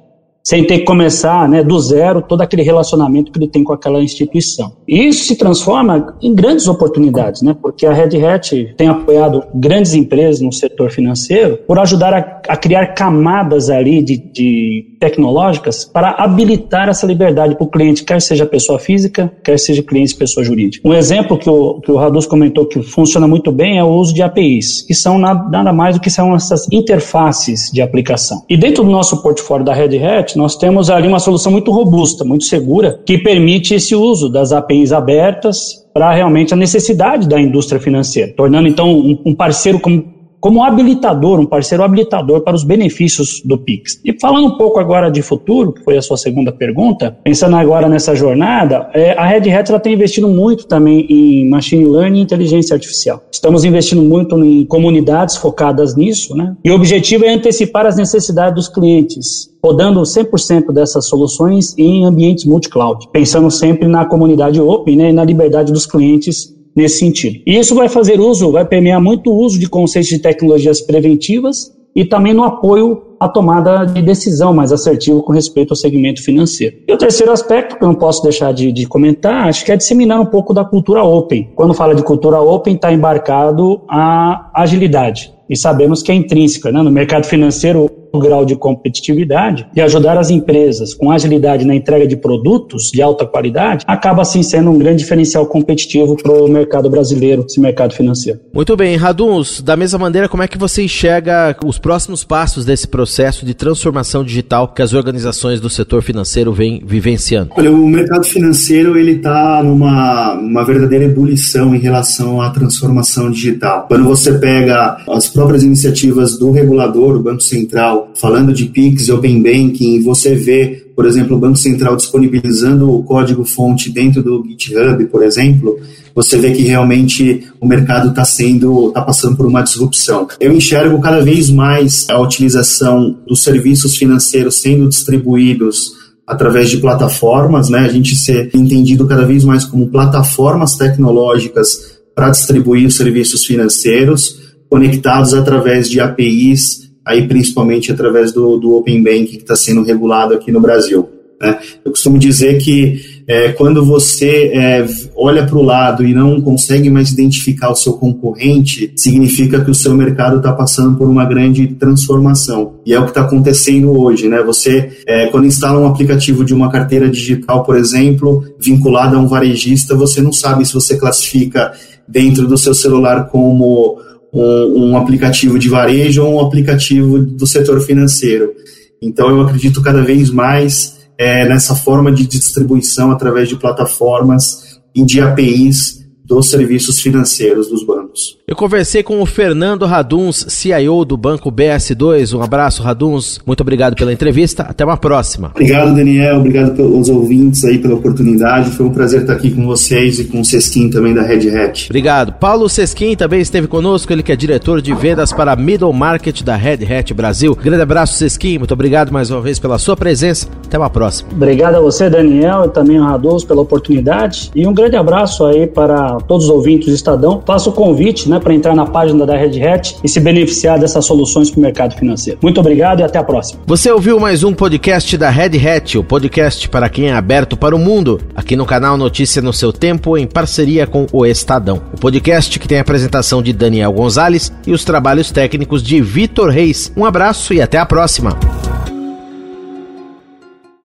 sem 0.44 0.66
ter 0.66 0.80
que 0.80 0.86
começar 0.86 1.48
né, 1.48 1.64
do 1.64 1.80
zero 1.80 2.22
todo 2.22 2.42
aquele 2.42 2.64
relacionamento 2.64 3.32
que 3.32 3.40
ele 3.40 3.48
tem 3.48 3.64
com 3.64 3.74
aquela 3.74 4.02
instituição. 4.02 4.74
E 4.88 5.08
isso 5.08 5.26
se 5.26 5.36
transforma 5.36 6.16
em 6.22 6.34
grandes 6.34 6.68
oportunidades, 6.68 7.42
né, 7.42 7.56
porque 7.62 7.86
a 7.86 7.94
Red 7.94 8.24
Hat 8.26 8.74
tem 8.76 8.88
apoiado 8.88 9.44
grandes 9.54 9.94
empresas 9.94 10.42
no 10.42 10.52
setor 10.52 10.92
financeiro 10.92 11.58
por 11.68 11.78
ajudar 11.80 12.14
a, 12.14 12.42
a 12.48 12.58
criar 12.58 12.88
camadas 12.88 13.70
ali 13.70 14.02
de, 14.02 14.18
de, 14.18 14.91
tecnológicas 15.02 15.84
para 15.84 16.12
habilitar 16.12 16.88
essa 16.88 17.08
liberdade 17.08 17.56
para 17.56 17.64
o 17.64 17.68
cliente, 17.68 18.04
quer 18.04 18.22
seja 18.22 18.46
pessoa 18.46 18.78
física, 18.78 19.34
quer 19.44 19.58
seja 19.58 19.82
cliente 19.82 20.16
pessoa 20.16 20.44
jurídica. 20.44 20.88
Um 20.88 20.94
exemplo 20.94 21.38
que 21.38 21.50
o, 21.50 21.82
que 21.82 21.92
o 21.92 21.98
Radus 21.98 22.28
comentou 22.28 22.68
que 22.68 22.84
funciona 22.84 23.28
muito 23.28 23.52
bem 23.52 23.80
é 23.80 23.84
o 23.84 23.90
uso 23.90 24.14
de 24.14 24.22
APIs, 24.22 24.84
que 24.84 24.94
são 24.94 25.18
nada, 25.18 25.74
mais 25.74 25.96
do 25.96 26.02
que 26.02 26.10
são 26.12 26.36
essas 26.36 26.68
interfaces 26.72 27.72
de 27.74 27.82
aplicação. 27.82 28.46
E 28.48 28.56
dentro 28.56 28.84
do 28.84 28.92
nosso 28.92 29.24
portfólio 29.24 29.66
da 29.66 29.74
Red 29.74 29.98
Hat, 29.98 30.38
nós 30.38 30.56
temos 30.56 30.92
ali 30.92 31.08
uma 31.08 31.20
solução 31.20 31.52
muito 31.52 31.72
robusta, 31.72 32.24
muito 32.24 32.44
segura, 32.44 33.00
que 33.04 33.18
permite 33.18 33.74
esse 33.74 33.96
uso 33.96 34.30
das 34.30 34.52
APIs 34.52 34.92
abertas 34.92 35.82
para 35.92 36.14
realmente 36.14 36.54
a 36.54 36.58
necessidade 36.58 37.28
da 37.28 37.42
indústria 37.42 37.82
financeira, 37.82 38.32
tornando 38.38 38.68
então 38.68 39.18
um 39.26 39.34
parceiro 39.34 39.80
como 39.80 40.21
como 40.42 40.64
habilitador, 40.64 41.40
um 41.40 41.46
parceiro 41.46 41.84
habilitador 41.84 42.42
para 42.42 42.56
os 42.56 42.64
benefícios 42.64 43.42
do 43.46 43.60
Pix. 43.60 44.02
E 44.04 44.20
falando 44.20 44.48
um 44.48 44.58
pouco 44.58 44.80
agora 44.80 45.10
de 45.12 45.22
futuro, 45.22 45.72
que 45.72 45.84
foi 45.84 45.96
a 45.98 46.02
sua 46.02 46.18
segunda 46.18 46.52
pergunta, 46.52 47.16
pensando 47.24 47.56
agora 47.56 47.88
nessa 47.88 48.16
jornada, 48.16 48.90
é, 48.94 49.12
a 49.12 49.26
Red 49.26 49.52
Hat 49.52 49.70
ela 49.70 49.80
tem 49.80 49.94
investido 49.94 50.28
muito 50.28 50.66
também 50.66 51.06
em 51.08 51.48
machine 51.48 51.86
learning 51.86 52.20
e 52.20 52.24
inteligência 52.24 52.74
artificial. 52.74 53.24
Estamos 53.32 53.64
investindo 53.64 54.02
muito 54.02 54.38
em 54.44 54.66
comunidades 54.66 55.36
focadas 55.36 55.96
nisso, 55.96 56.36
né? 56.36 56.56
E 56.64 56.72
o 56.72 56.76
objetivo 56.76 57.24
é 57.24 57.34
antecipar 57.34 57.86
as 57.86 57.96
necessidades 57.96 58.56
dos 58.56 58.68
clientes, 58.68 59.52
rodando 59.64 60.02
100% 60.02 60.74
dessas 60.74 61.08
soluções 61.08 61.78
em 61.78 62.04
ambientes 62.04 62.46
multi-cloud, 62.46 63.10
pensando 63.12 63.52
sempre 63.52 63.88
na 63.88 64.06
comunidade 64.06 64.60
open 64.60 64.96
né, 64.96 65.10
e 65.12 65.14
na 65.14 65.24
liberdade 65.24 65.72
dos 65.72 65.86
clientes 65.86 66.52
nesse 66.76 67.00
sentido. 67.00 67.40
E 67.46 67.58
isso 67.58 67.76
vai 67.76 67.90
fazer 67.90 68.20
uso, 68.20 68.52
vai 68.52 68.66
permear 68.66 69.02
muito 69.02 69.32
o 69.32 69.38
uso 69.38 69.60
de 69.60 69.68
conceitos 69.68 70.10
de 70.10 70.20
tecnologias 70.20 70.82
preventivas 70.82 71.72
e 71.96 72.06
também 72.06 72.34
no 72.34 72.44
apoio 72.44 73.04
à 73.20 73.28
tomada 73.28 73.86
de 73.86 74.02
decisão 74.02 74.54
mais 74.54 74.72
assertiva 74.72 75.22
com 75.22 75.32
respeito 75.32 75.72
ao 75.72 75.76
segmento 75.76 76.24
financeiro. 76.24 76.78
E 76.88 76.94
o 76.94 76.98
terceiro 76.98 77.32
aspecto, 77.32 77.78
que 77.78 77.84
eu 77.84 77.88
não 77.88 77.96
posso 77.96 78.24
deixar 78.24 78.52
de, 78.54 78.72
de 78.72 78.88
comentar, 78.88 79.48
acho 79.48 79.64
que 79.64 79.72
é 79.72 79.78
disseminar 79.78 80.20
um 80.20 80.26
pouco 80.26 80.54
da 80.54 80.66
cultura 80.66 81.04
open. 81.04 81.52
Quando 81.56 81.74
fala 81.74 81.94
de 81.94 82.04
cultura 82.04 82.42
open, 82.42 82.76
está 82.76 82.92
embarcado 82.92 83.82
a 83.88 84.50
agilidade. 84.56 85.32
E 85.50 85.56
sabemos 85.56 86.02
que 86.02 86.12
é 86.12 86.16
intrínseca. 86.16 86.72
Né? 86.72 86.82
No 86.82 86.90
mercado 86.90 87.26
financeiro, 87.26 87.92
grau 88.20 88.46
de 88.46 88.56
competitividade 88.56 89.68
e 89.76 89.82
ajudar 89.82 90.18
as 90.18 90.30
empresas 90.30 90.94
com 90.94 91.12
agilidade 91.12 91.66
na 91.66 91.76
entrega 91.76 92.08
de 92.08 92.16
produtos 92.16 92.92
de 92.92 93.02
alta 93.02 93.26
qualidade, 93.26 93.84
acaba 93.88 94.22
assim 94.22 94.44
sendo 94.44 94.72
um 94.72 94.78
grande 94.78 95.00
diferencial 95.04 95.46
competitivo 95.46 96.16
para 96.16 96.32
o 96.32 96.48
mercado 96.48 96.90
brasileiro, 96.90 97.46
esse 97.48 97.60
mercado 97.60 97.94
financeiro. 97.94 98.40
Muito 98.54 98.76
bem, 98.76 98.96
Raduns, 98.96 99.62
da 99.62 99.76
mesma 99.76 100.00
maneira, 100.00 100.30
como 100.30 100.44
é 100.44 100.48
que 100.48 100.58
você 100.58 100.84
enxerga 100.84 101.56
os 101.66 101.78
próximos 101.78 102.24
passos 102.24 102.66
desse 102.66 102.88
processo 102.88 103.46
de 103.46 103.54
transformação 103.54 104.24
digital 104.24 104.68
que 104.68 104.82
as 104.82 104.94
organizações 104.94 105.60
do 105.60 105.70
setor 105.70 106.02
financeiro 106.02 106.54
vêm 106.54 106.82
vivenciando? 106.86 107.52
Olha, 107.56 107.72
o 107.72 107.88
mercado 107.88 108.26
financeiro 108.26 108.98
ele 108.98 109.14
está 109.14 109.62
numa 109.64 110.34
uma 110.34 110.66
verdadeira 110.66 111.06
ebulição 111.06 111.76
em 111.76 111.80
relação 111.80 112.42
à 112.42 112.50
transformação 112.50 113.32
digital. 113.32 113.86
Quando 113.88 114.04
você 114.04 114.38
pega 114.38 114.98
as 115.10 115.28
próprias 115.28 115.64
iniciativas 115.64 116.38
do 116.38 116.52
regulador, 116.52 117.16
o 117.16 117.24
Banco 117.24 117.42
Central, 117.42 118.01
falando 118.16 118.54
de 118.54 118.66
PIX 118.66 119.08
e 119.08 119.12
Open 119.12 119.42
Banking, 119.42 120.02
você 120.02 120.36
vê, 120.36 120.86
por 120.96 121.06
exemplo, 121.06 121.36
o 121.36 121.40
Banco 121.40 121.58
Central 121.58 121.96
disponibilizando 121.96 122.90
o 122.90 123.04
código-fonte 123.04 123.92
dentro 123.92 124.22
do 124.22 124.44
GitHub, 124.48 125.06
por 125.06 125.24
exemplo, 125.24 125.80
você 126.14 126.38
vê 126.38 126.52
que 126.52 126.64
realmente 126.64 127.48
o 127.60 127.66
mercado 127.66 128.10
está 128.10 128.26
sendo, 128.26 128.90
está 128.90 129.02
passando 129.02 129.38
por 129.38 129.46
uma 129.46 129.62
disrupção. 129.62 130.28
Eu 130.40 130.54
enxergo 130.54 131.00
cada 131.00 131.22
vez 131.22 131.50
mais 131.50 132.06
a 132.10 132.20
utilização 132.20 133.18
dos 133.28 133.44
serviços 133.44 133.96
financeiros 133.96 134.60
sendo 134.62 134.90
distribuídos 134.90 135.94
através 136.28 136.70
de 136.70 136.78
plataformas, 136.78 137.70
né? 137.70 137.80
A 137.80 137.88
gente 137.90 138.16
ser 138.16 138.50
entendido 138.54 139.08
cada 139.08 139.26
vez 139.26 139.44
mais 139.44 139.66
como 139.66 139.90
plataformas 139.90 140.76
tecnológicas 140.76 142.00
para 142.16 142.30
distribuir 142.30 142.88
os 142.88 142.96
serviços 142.96 143.46
financeiros, 143.46 144.40
conectados 144.70 145.34
através 145.34 145.90
de 145.90 146.00
APIs 146.00 146.91
aí 147.06 147.28
principalmente 147.28 147.92
através 147.92 148.32
do, 148.32 148.58
do 148.58 148.76
Open 148.76 149.04
Bank 149.04 149.26
que 149.26 149.38
está 149.38 149.56
sendo 149.56 149.84
regulado 149.84 150.34
aqui 150.34 150.52
no 150.52 150.62
Brasil. 150.62 151.10
Né? 151.42 151.58
Eu 151.84 151.92
costumo 151.92 152.20
dizer 152.20 152.60
que 152.60 153.02
é, 153.28 153.52
quando 153.54 153.84
você 153.84 154.52
é, 154.54 154.88
olha 155.16 155.44
para 155.46 155.58
o 155.58 155.64
lado 155.64 156.06
e 156.06 156.14
não 156.14 156.40
consegue 156.40 156.90
mais 156.90 157.12
identificar 157.12 157.72
o 157.72 157.76
seu 157.76 157.94
concorrente, 157.94 158.94
significa 158.96 159.64
que 159.64 159.72
o 159.72 159.76
seu 159.76 159.96
mercado 159.96 160.38
está 160.38 160.54
passando 160.54 160.98
por 160.98 161.10
uma 161.10 161.26
grande 161.26 161.68
transformação. 161.68 162.76
E 162.86 162.94
é 162.94 163.00
o 163.00 163.04
que 163.06 163.10
está 163.10 163.22
acontecendo 163.22 163.92
hoje. 163.92 164.30
Né? 164.30 164.44
Você, 164.44 164.92
é, 165.08 165.28
quando 165.28 165.48
instala 165.48 165.80
um 165.80 165.88
aplicativo 165.88 166.46
de 166.46 166.54
uma 166.54 166.70
carteira 166.72 167.10
digital, 167.10 167.64
por 167.64 167.76
exemplo, 167.76 168.44
vinculado 168.60 169.16
a 169.16 169.20
um 169.20 169.28
varejista, 169.28 169.96
você 169.96 170.22
não 170.22 170.32
sabe 170.32 170.64
se 170.66 170.74
você 170.76 170.96
classifica 170.96 171.72
dentro 172.08 172.48
do 172.48 172.58
seu 172.58 172.76
celular 172.76 173.30
como 173.30 173.98
um, 174.34 174.92
um 174.92 174.98
aplicativo 174.98 175.60
de 175.60 175.70
varejo 175.70 176.24
ou 176.24 176.36
um 176.36 176.40
aplicativo 176.40 177.20
do 177.20 177.46
setor 177.46 177.82
financeiro. 177.82 178.54
Então, 179.02 179.30
eu 179.30 179.42
acredito 179.42 179.82
cada 179.82 180.04
vez 180.04 180.30
mais 180.30 181.00
é, 181.18 181.48
nessa 181.48 181.76
forma 181.76 182.12
de 182.12 182.26
distribuição 182.26 183.12
através 183.12 183.50
de 183.50 183.56
plataformas 183.56 184.80
e 184.94 185.04
de 185.04 185.20
APIs 185.20 186.06
dos 186.24 186.50
serviços 186.50 187.00
financeiros 187.00 187.68
dos 187.68 187.86
bancos. 187.86 188.41
Eu 188.52 188.56
conversei 188.58 189.02
com 189.02 189.22
o 189.22 189.26
Fernando 189.26 189.86
Raduns, 189.86 190.46
CIO 190.50 191.06
do 191.06 191.16
Banco 191.16 191.50
BS2. 191.50 192.38
Um 192.38 192.44
abraço, 192.44 192.84
Raduns. 192.84 193.40
Muito 193.46 193.62
obrigado 193.62 193.96
pela 193.96 194.12
entrevista. 194.12 194.64
Até 194.64 194.84
uma 194.84 194.98
próxima. 194.98 195.52
Obrigado, 195.56 195.96
Daniel. 195.96 196.40
Obrigado 196.40 196.76
pelos 196.76 197.08
ouvintes 197.08 197.64
aí 197.64 197.78
pela 197.78 197.96
oportunidade. 197.96 198.72
Foi 198.72 198.86
um 198.86 198.90
prazer 198.90 199.22
estar 199.22 199.32
aqui 199.32 199.52
com 199.52 199.66
vocês 199.66 200.20
e 200.20 200.26
com 200.26 200.42
o 200.42 200.44
Sesquim 200.44 200.90
também 200.90 201.14
da 201.14 201.22
Red 201.22 201.50
Hat. 201.50 201.86
Obrigado. 201.90 202.34
Paulo 202.34 202.68
Sesquim 202.68 203.16
também 203.16 203.40
esteve 203.40 203.68
conosco, 203.68 204.12
ele 204.12 204.22
que 204.22 204.34
é 204.34 204.36
diretor 204.36 204.82
de 204.82 204.94
vendas 204.94 205.32
para 205.32 205.56
Middle 205.56 205.94
Market 205.94 206.44
da 206.44 206.58
Red 206.58 206.80
Hat 206.94 207.14
Brasil. 207.14 207.56
Grande 207.56 207.84
abraço, 207.84 208.16
Sesquim. 208.16 208.58
Muito 208.58 208.74
obrigado 208.74 209.14
mais 209.14 209.32
uma 209.32 209.40
vez 209.40 209.60
pela 209.60 209.78
sua 209.78 209.96
presença. 209.96 210.50
Até 210.66 210.78
uma 210.78 210.90
próxima. 210.90 211.30
Obrigado 211.32 211.76
a 211.76 211.80
você, 211.80 212.10
Daniel, 212.10 212.66
e 212.66 212.70
também 212.70 212.98
ao 212.98 213.06
Raduns 213.06 213.46
pela 213.46 213.62
oportunidade. 213.62 214.52
E 214.54 214.68
um 214.68 214.74
grande 214.74 214.98
abraço 214.98 215.46
aí 215.46 215.68
para 215.68 216.18
todos 216.28 216.48
os 216.48 216.52
ouvintes 216.52 216.90
do 216.90 216.96
Estadão. 216.96 217.42
Faço 217.46 217.70
o 217.70 217.74
convite 217.74 218.30
né, 218.30 218.41
para 218.42 218.54
entrar 218.54 218.76
na 218.76 218.86
página 218.86 219.26
da 219.26 219.36
Red 219.36 219.62
Hat 219.64 219.98
e 220.04 220.10
se 220.10 220.20
beneficiar 220.20 220.80
dessas 220.80 221.06
soluções 221.06 221.50
para 221.50 221.60
o 221.60 221.62
mercado 221.62 221.96
financeiro. 221.96 222.40
Muito 222.42 222.60
obrigado 222.60 223.00
e 223.00 223.04
até 223.04 223.20
a 223.20 223.24
próxima. 223.24 223.62
Você 223.66 223.92
ouviu 223.92 224.20
mais 224.20 224.44
um 224.44 224.54
podcast 224.54 225.18
da 225.18 225.30
Red 225.30 225.58
Hat, 225.66 225.98
o 225.98 226.04
podcast 226.04 226.68
para 226.70 226.90
quem 226.90 227.08
é 227.08 227.14
aberto 227.14 227.56
para 227.56 227.76
o 227.76 227.80
mundo, 227.80 228.20
aqui 228.36 228.56
no 228.56 228.66
canal 228.66 228.98
Notícia 228.98 229.42
no 229.42 229.54
seu 229.54 229.72
Tempo, 229.72 230.18
em 230.18 230.28
parceria 230.28 230.86
com 230.86 231.06
o 231.12 231.26
Estadão. 231.26 231.82
O 231.94 232.00
podcast 232.00 232.60
que 232.60 232.68
tem 232.68 232.78
a 232.78 232.82
apresentação 232.82 233.42
de 233.42 233.54
Daniel 233.54 233.94
Gonzalez 233.94 234.52
e 234.66 234.74
os 234.74 234.84
trabalhos 234.84 235.32
técnicos 235.32 235.84
de 235.84 236.02
Vitor 236.02 236.50
Reis. 236.50 236.92
Um 236.96 237.06
abraço 237.06 237.54
e 237.54 237.62
até 237.62 237.78
a 237.78 237.86
próxima. 237.86 238.38